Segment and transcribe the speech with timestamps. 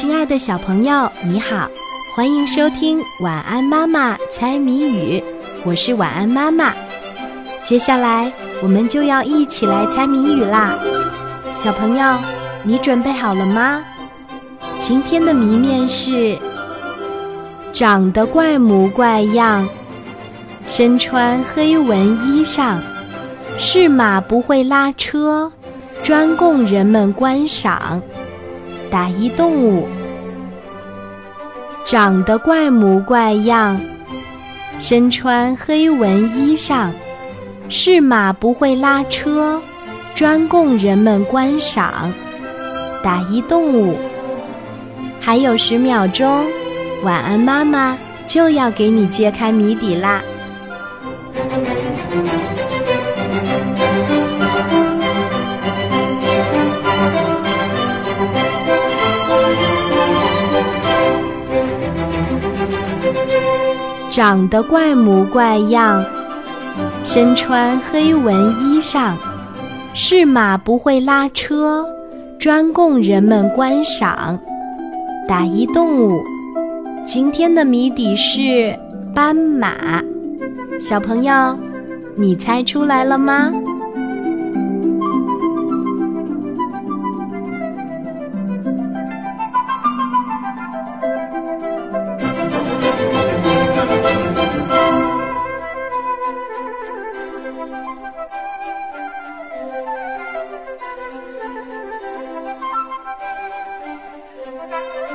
[0.00, 1.68] 亲爱的小朋友，你好，
[2.14, 5.18] 欢迎收听《晚安妈妈猜谜语》，
[5.64, 6.72] 我是晚安妈妈。
[7.64, 8.32] 接下来
[8.62, 10.78] 我们就要一起来猜谜语啦，
[11.52, 12.16] 小朋友，
[12.62, 13.82] 你准备好了吗？
[14.78, 16.38] 今天的谜面是：
[17.72, 19.68] 长得怪模怪样，
[20.68, 22.78] 身穿黑纹衣裳，
[23.58, 25.50] 是马不会拉车，
[26.04, 28.00] 专供人们观赏。
[28.90, 29.86] 打一动物，
[31.84, 33.80] 长得怪模怪样，
[34.78, 36.90] 身穿黑纹衣裳，
[37.68, 39.60] 是马不会拉车，
[40.14, 42.12] 专供人们观赏。
[43.02, 43.96] 打一动物，
[45.20, 46.44] 还有十秒钟，
[47.04, 50.22] 晚安妈妈就要给你揭开谜底啦。
[64.18, 66.04] 长得怪模怪样，
[67.04, 69.14] 身穿黑纹衣裳，
[69.94, 71.86] 是马不会拉车，
[72.36, 74.36] 专供人们观赏。
[75.28, 76.20] 打一动物，
[77.06, 78.76] 今天的谜底是
[79.14, 80.02] 斑马。
[80.80, 81.56] 小朋友，
[82.16, 83.52] 你猜出来了吗？
[97.58, 97.72] Thank
[105.02, 105.07] you.